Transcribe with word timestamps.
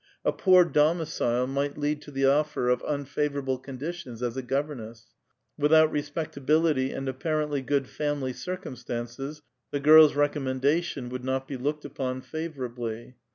A 0.25 0.33
i)oor 0.33 0.65
domicile 0.73 1.45
might 1.45 1.77
lead 1.77 2.01
to 2.01 2.09
the 2.09 2.25
offer 2.25 2.69
of 2.69 2.81
unfavorable 2.81 3.59
conditions 3.59 4.23
as 4.23 4.35
a 4.35 4.41
governess; 4.41 5.11
without 5.59 5.91
respectability 5.91 6.91
and 6.91 7.07
appar 7.07 7.45
ently 7.47 7.63
good 7.63 7.87
family 7.87 8.33
circumstances 8.33 9.43
the 9.69 9.79
girl's 9.79 10.15
recommendation 10.15 11.09
would 11.09 11.23
not 11.23 11.47
be 11.47 11.55
looked 11.55 11.85
upon 11.85 12.21
favorably. 12.21 13.13